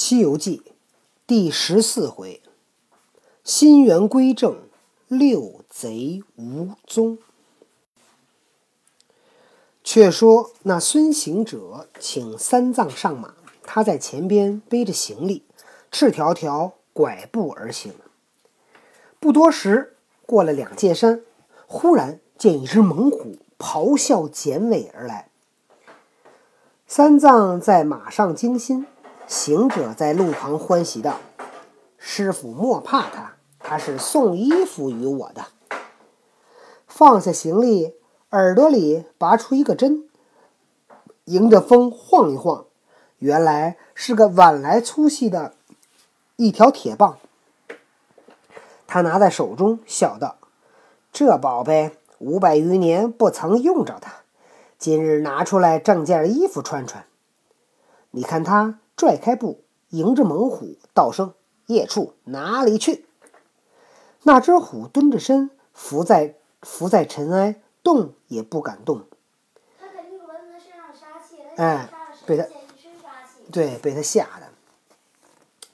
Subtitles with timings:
[0.00, 0.62] 西游记
[1.26, 2.40] 第十四回：
[3.42, 4.56] 心猿归正，
[5.08, 7.18] 六贼无踪。
[9.82, 13.34] 却说那孙行者请三藏上马，
[13.64, 15.42] 他在前边背着行李，
[15.90, 17.92] 赤条条拐步而行。
[19.18, 21.22] 不多时，过了两界山，
[21.66, 25.28] 忽然见一只猛虎咆哮剪尾而来。
[26.86, 28.86] 三藏在马上惊心。
[29.28, 31.18] 行者在路旁欢喜道
[31.98, 35.48] ：“师傅莫怕他，他是送衣服与我的。”
[36.88, 37.94] 放下行李，
[38.30, 40.08] 耳朵里拔出一个针，
[41.26, 42.64] 迎着风晃一晃，
[43.18, 45.52] 原来是个碗来粗细的
[46.36, 47.18] 一条铁棒。
[48.86, 50.36] 他拿在手中，笑道
[51.12, 54.22] ：“这宝贝五百余年不曾用着它，
[54.78, 57.04] 今日拿出来挣件衣服穿穿。
[58.12, 61.32] 你看他。”拽开步，迎着猛虎，道声
[61.66, 63.06] ：“夜畜哪里去？”
[64.24, 69.04] 那只虎蹲着身，伏在伏在尘埃，动也不敢动。
[71.54, 71.88] 哎，
[72.26, 72.44] 被他
[73.52, 74.48] 对被他吓得，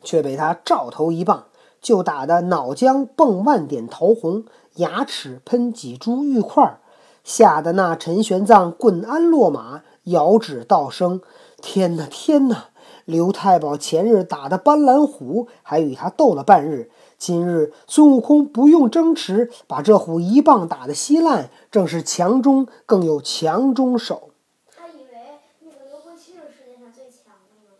[0.02, 1.46] 却被他照头一棒，
[1.80, 6.78] 就打得脑浆迸万点桃红，牙齿喷几珠玉块，
[7.24, 11.22] 吓得那陈玄奘滚鞍落马，遥指道声
[11.62, 12.68] ：“天哪，天哪！”
[13.05, 16.91] 刘太保前日打的斑斓虎，还与他斗了半日。
[17.19, 24.30] 今日孙悟空不用争持，把这虎一棒打得稀烂，正是强中更有强中手。
[24.74, 27.70] 他以为那个刘伯钦是世界上最强的呢。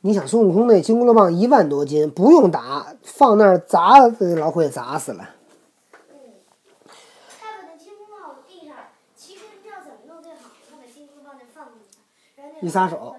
[0.00, 3.98] 你想，孙悟空那金箍棒一万多斤，不用打，放那儿砸，
[4.38, 5.30] 老虎也砸死了。
[5.92, 6.16] 嗯，
[7.40, 8.76] 他把那金箍棒地上，
[9.14, 10.50] 其实你知道怎么弄最好？
[10.70, 12.02] 他把金箍棒就放地上，
[12.36, 13.16] 然后那一撒手。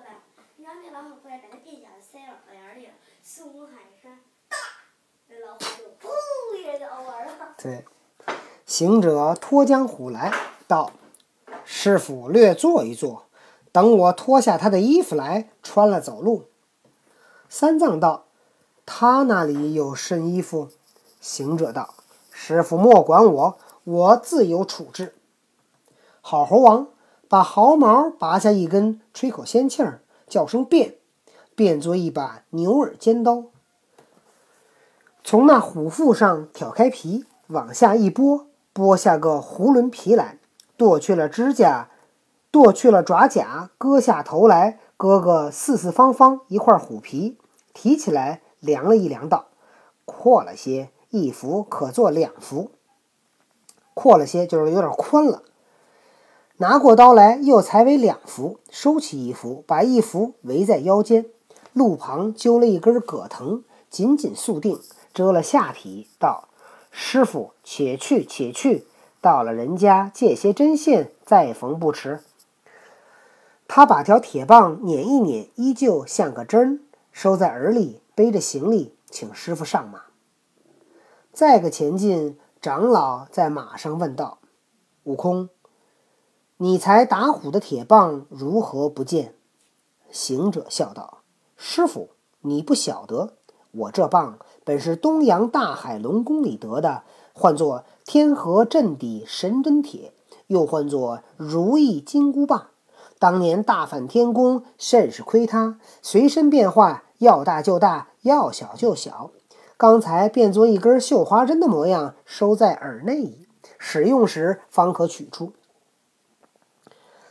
[7.57, 7.85] 对，
[8.65, 10.31] 行者脱缰虎来，
[10.67, 10.91] 道
[11.63, 13.23] ：“师傅略坐一坐，
[13.71, 16.45] 等我脱下他的衣服来穿了走路。”
[17.49, 18.25] 三藏道
[18.85, 20.69] ：“他那里有身衣服？”
[21.21, 21.95] 行者道
[22.31, 25.15] ：“师傅莫管我，我自有处置。”
[26.21, 26.87] 好猴王
[27.27, 30.95] 把毫毛拔下一根，吹口仙气儿，叫声变，
[31.55, 33.45] 变作一把牛耳尖刀，
[35.23, 37.25] 从那虎腹上挑开皮。
[37.47, 40.39] 往下一拨，拨下个囫囵皮来，
[40.75, 41.89] 剁去了指甲，
[42.49, 47.37] 剁去了爪甲，割下头来，割个四四方方一块虎皮，
[47.73, 49.45] 提起来量了一量，道
[50.05, 52.71] ：“阔了些，一幅可做两幅。
[53.93, 55.43] 阔了些就是有点宽了。
[56.57, 61.27] 拿过刀来，又裁为两幅，收起一幅，把一幅围在腰间，
[61.73, 64.81] 路旁揪了一根葛藤，紧紧束定，
[65.13, 66.49] 遮了下体，道。
[66.97, 68.87] 师傅，且去且去，
[69.19, 72.21] 到了人家借些针线，再缝不迟。
[73.67, 80.03] 他把条铁棒捻一捻，依旧像个针，收在耳里，背着行李，请师傅上马。
[81.33, 84.39] 再个前进，长老在马上问道
[85.03, 85.49] ：“悟空，
[86.55, 89.35] 你才打虎的铁棒如何不见？”
[90.09, 91.23] 行者笑道
[91.57, 93.33] ：“师傅，你不晓得。”
[93.75, 97.03] 我这棒本是东洋大海龙宫里得的，
[97.33, 100.11] 唤作天河镇底神针铁，
[100.47, 102.67] 又唤作如意金箍棒。
[103.19, 109.31] 当年大反天宫，甚是亏他，随身变化，要大就大，要小就小。
[109.77, 113.47] 刚才变作一根绣花针的模样，收在耳内矣。
[113.77, 115.53] 使用时方可取出。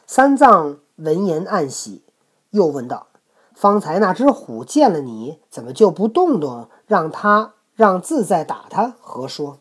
[0.06, 2.02] 三藏闻言暗喜，
[2.50, 3.08] 又问道。
[3.54, 8.94] 方才那只虎见了你，怎么就不动动，让他让自在打他？
[9.00, 9.60] 何说？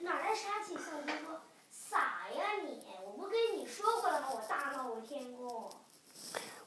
[0.00, 0.74] 哪来杀气？
[0.74, 1.40] 笑声说
[1.70, 1.96] ：“傻
[2.34, 2.82] 呀你！
[3.06, 4.28] 我不跟你说过了吗？
[4.32, 5.70] 我大闹天宫。”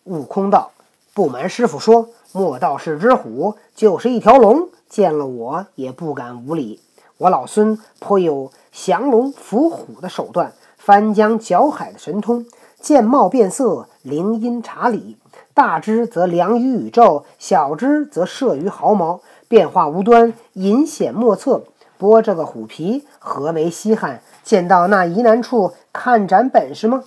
[0.06, 0.72] 悟空道
[1.14, 6.82] ：“不瞒师傅说。”莫道是只虎，就是一条龙，见了我也不敢无礼。
[7.18, 12.46] 我老孙颇有降龙伏虎的手段，翻江搅海的神通，
[12.80, 15.18] 见貌变色，灵音察理。
[15.54, 21.64] 大只则量于宇宙，小只则摄于毫毛，变化无端，隐显莫测。
[22.00, 24.22] 剥这个虎皮，何为稀罕？
[24.44, 27.04] 见到那疑难处，看展本事吗？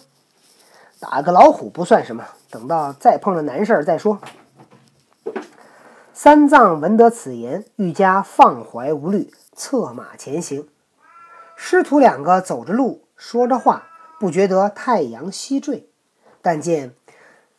[0.99, 4.19] 打个老虎不算什么，等到再碰着难事儿再说。
[6.23, 10.69] 三藏闻得此言，愈加放怀无虑，策马前行。
[11.57, 13.85] 师徒两个走着路，说着话，
[14.19, 15.89] 不觉得太阳西坠，
[16.43, 16.93] 但见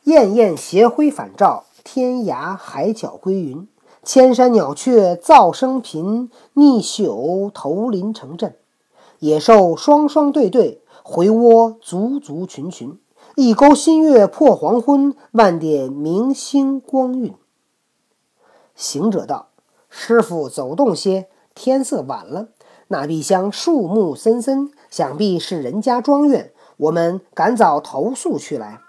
[0.03, 3.67] 艳艳斜晖返照，天涯海角归云，
[4.03, 8.55] 千山鸟雀噪声频，逆朽投林成阵，
[9.17, 12.99] 野兽双双对对，回窝族族群群。
[13.35, 17.33] 一钩新月破黄昏，万点明星光晕。
[18.81, 19.49] 行者道
[19.89, 22.47] ：“师傅走动些，天色晚了。”
[22.89, 26.51] 那壁厢树木森森，想必是人家庄院。
[26.77, 28.79] 我们赶早投宿去来。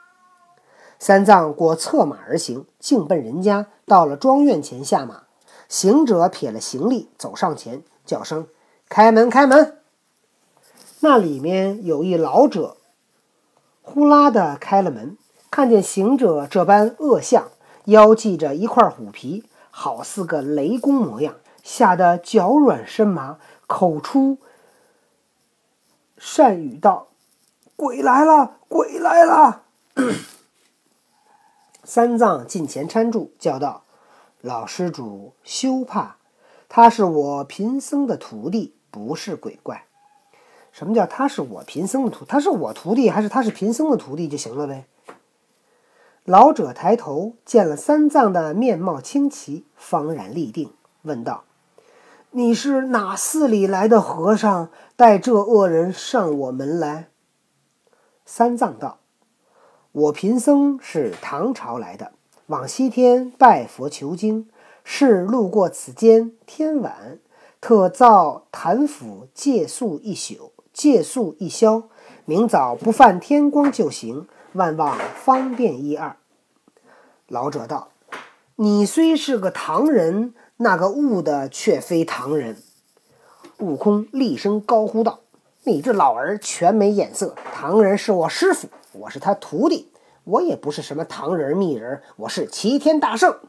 [0.98, 3.66] 三藏果策马而行，径奔人家。
[3.84, 5.24] 到了庄院前下马，
[5.68, 8.46] 行者撇了行李，走上前，叫声
[8.88, 9.76] ：“开门，开门！”
[11.00, 12.78] 那里面有一老者，
[13.82, 15.18] 呼啦的开了门，
[15.50, 17.48] 看见行者这般恶相，
[17.84, 21.34] 腰系着一块虎皮，好似个雷公模样，
[21.64, 23.38] 吓得脚软身麻。
[23.66, 24.36] 口出
[26.18, 27.08] 善语道
[27.74, 29.62] ：“鬼来了，鬼来了！”
[31.82, 33.84] 三藏近前搀住，叫道
[34.42, 36.16] ：“老施主休怕，
[36.68, 39.86] 他是我贫僧的徒弟，不是鬼怪。
[40.70, 42.26] 什么叫他是我贫僧的徒？
[42.26, 44.84] 他是我徒弟，还是他是贫僧的徒弟就行了呗？”
[46.24, 50.70] 老者抬头见了三藏的面貌清奇，方然立定，
[51.02, 51.42] 问道。
[52.30, 57.08] 你是哪寺里来的和尚，带这恶人上我门来？
[58.24, 59.00] 三藏道
[59.90, 62.12] ：“我贫僧是唐朝来的，
[62.46, 64.48] 往西天拜佛求经，
[64.84, 67.18] 是路过此间，天晚，
[67.60, 71.82] 特造坛府借宿一宿，借宿一宵，
[72.24, 76.16] 明早不犯天光就行，万望方便一二。”
[77.28, 77.88] 老者道
[78.56, 82.62] ：“你虽是个唐人。”那个悟的却非唐人，
[83.58, 85.18] 悟空厉声高呼道
[85.64, 87.34] ：“你这老儿全没眼色！
[87.52, 89.90] 唐人是我师傅，我是他徒弟，
[90.22, 93.40] 我也不是什么唐人密人，我是齐天大圣。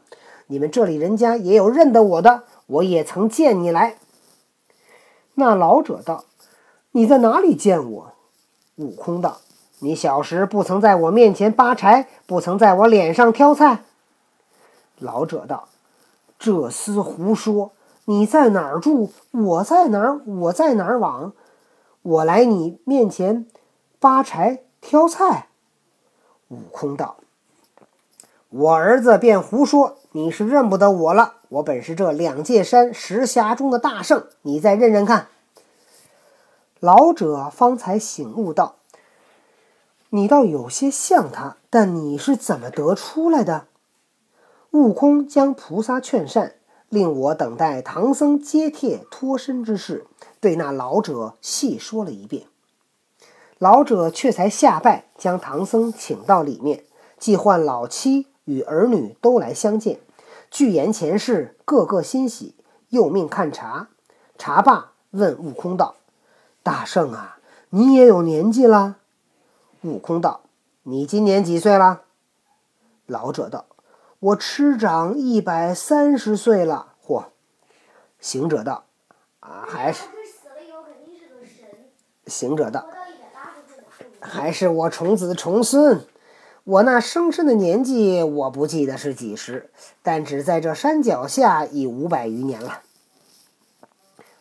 [0.48, 3.96] 你们这里人家也有认得我的，我也曾见你来。”
[5.34, 6.24] 那老者道
[6.90, 8.12] ：“你在哪里见我？”
[8.74, 9.38] 悟空道
[9.84, 13.84] ：“你小时不曾在我面前扒柴，不曾在我脸上挑菜。”
[14.98, 15.68] 老者道。
[16.38, 17.72] 这厮胡说！
[18.06, 19.10] 你在哪儿住？
[19.30, 20.20] 我在哪儿？
[20.26, 21.32] 我在哪儿往？
[22.02, 23.46] 我来你面前
[23.98, 25.48] 扒柴挑菜。
[26.48, 27.16] 悟空道
[28.50, 31.36] ：“我儿子便胡说，你是认不得我了。
[31.48, 35.28] 我本是这两界山石匣中的大圣，你再认认看。”
[36.80, 38.76] 老者方才醒悟道
[40.14, 43.66] ：“你倒有些像他，但你是怎么得出来的？”
[44.70, 46.54] 悟空将菩萨劝善，
[46.88, 50.06] 令我等待唐僧接帖脱身之事，
[50.38, 52.46] 对那老者细说了一遍。
[53.58, 56.84] 老者却才下拜，将唐僧请到里面，
[57.18, 59.98] 即唤老妻与儿女都来相见，
[60.48, 62.54] 具言前世，个个欣喜，
[62.90, 63.88] 又命看茶。
[64.38, 65.96] 茶罢，问悟空道
[66.62, 67.38] ：“大圣啊，
[67.70, 68.98] 你也有年纪了？”
[69.84, 70.40] 悟空道
[70.82, 72.02] ：“你今年几岁了？”
[73.06, 73.66] 老者道。
[74.18, 77.26] 我吃长一百三十岁了，嚯！
[78.18, 78.84] 行者道
[79.40, 80.04] ：“啊，还是
[82.26, 82.86] 行者道，
[84.18, 86.06] 还是我重子重孙。
[86.64, 89.70] 我那生身的年纪我不记得是几时，
[90.02, 92.80] 但只在这山脚下已五百余年了。”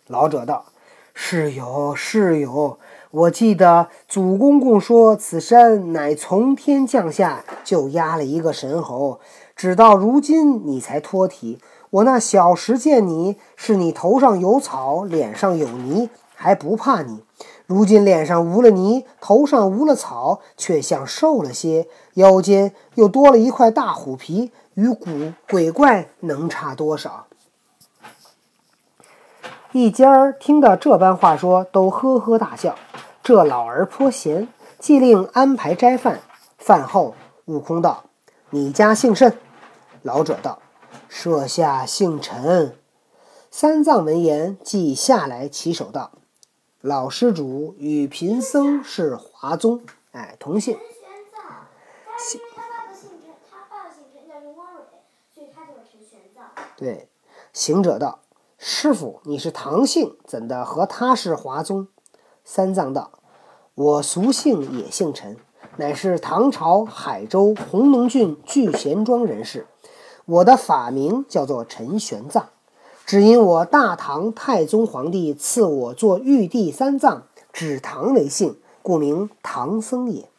[0.07, 0.67] 老者道
[1.13, 2.79] ：“是有是有，
[3.13, 9.19] 我记得祖公公说，此山乃从天降下，就压了一个神猴。”
[9.55, 11.59] 直到如今你才脱体。
[11.91, 17.23] 我那小时见你是你头上有草，脸上有泥，还不怕你。
[17.67, 27.27] 如今脸上无了泥，头上无了草，却像瘦了些，腰间又多了一块大虎皮，与古鬼怪能差多少？
[29.71, 32.75] 一家儿听到这般话说，都呵呵大笑。
[33.23, 34.49] 这老儿颇闲，
[34.79, 36.19] 即令安排斋饭。
[36.57, 37.15] 饭后，
[37.45, 38.03] 悟空道。
[38.49, 39.37] 你家姓甚？
[40.01, 40.59] 老者道
[41.07, 42.77] ：“舍下姓陈。”
[43.49, 46.11] 三藏闻言，即下来起手道
[46.81, 50.77] ：“老施主与贫僧是华宗，哎，同姓。”
[52.19, 54.81] 姓他爸爸姓陈，他爸爸姓陈，叫陈光蕊，
[55.33, 56.41] 所以他叫陈玄奘。
[56.75, 57.07] 对，
[57.53, 58.19] 行者道
[58.59, 61.87] ：“师傅，你是唐姓，怎的和他是华宗？”
[62.43, 63.11] 三藏道
[63.75, 65.37] ：“我俗姓也姓陈。”
[65.77, 69.65] 乃是唐朝海州弘农郡聚贤庄人士，
[70.25, 72.43] 我的法名叫做陈玄奘，
[73.05, 80.29] 只因我大唐太宗皇帝赐我做玉帝三藏，指唐为姓，故名唐僧也。”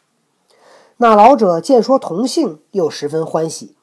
[0.99, 3.75] 那老者见说同姓，又十分欢喜。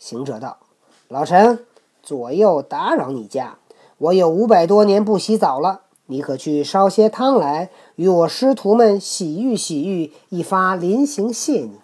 [0.00, 0.58] 行者道
[1.06, 1.64] ：“老臣
[2.02, 3.58] 左右打扰你家，
[3.98, 11.78] 我有五百多年不洗澡了，你可去烧些汤来，与我师徒们洗浴洗浴，一发临行谢你。”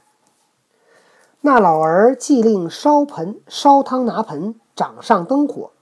[1.42, 5.72] 那老儿即令烧盆烧汤，拿盆掌上灯火，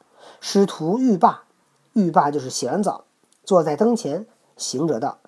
[0.40, 1.44] 师徒浴罢，
[1.92, 3.04] 浴罢就是洗完澡，
[3.44, 4.26] 坐在灯前。
[4.56, 5.18] 行者道：“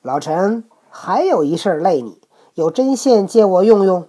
[0.00, 2.20] 老臣还有一事累你。”
[2.54, 4.06] 有针线借我用用。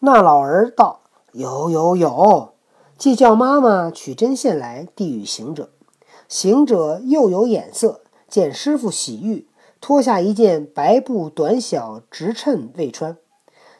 [0.00, 1.00] 那老儿道
[1.32, 2.52] ：“有有有。”
[2.96, 5.70] 即叫妈妈取针线来，递与行者。
[6.28, 9.48] 行者又有眼色，见师傅洗浴，
[9.80, 13.16] 脱下一件白布短小直衬未穿，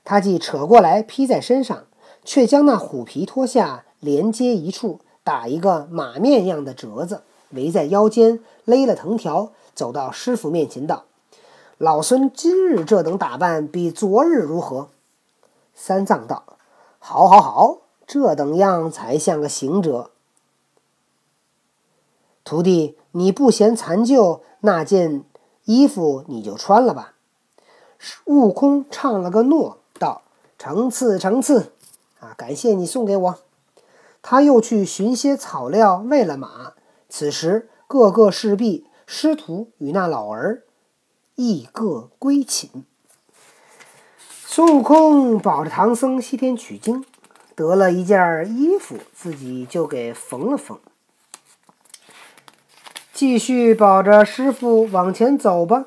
[0.02, 1.85] 他即扯过来披在身上，
[2.25, 11.05] 却将那虎皮脱下，连接一处，打一个马面样的折子，围在腰间，勒了藤条，走到师傅面前道。
[11.76, 14.88] 老孙今日这等打扮，比昨日如何？
[15.75, 16.45] 三藏道
[16.99, 20.11] ：“好，好，好，这等样才像个行者。”
[22.49, 25.23] 徒弟，你不嫌残旧，那件
[25.67, 27.12] 衣服你就穿了吧。
[28.25, 30.23] 悟空唱了个诺，道
[30.59, 31.73] ：“成次，成次。”
[32.21, 33.38] 啊，感谢你送给我。
[34.23, 36.73] 他又去寻些草料喂了马。
[37.11, 40.62] 此时，各个侍婢、师徒与那老儿。
[41.35, 42.87] 亦各归寝。
[44.47, 47.05] 孙悟空保着唐僧西天取经，
[47.55, 50.78] 得了一件衣服，自己就给缝了缝。
[53.19, 55.87] 继续保着师傅往前走吧。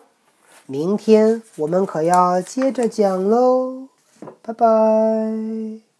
[0.66, 3.88] 明天我们可要接着讲喽，
[4.42, 5.91] 拜拜。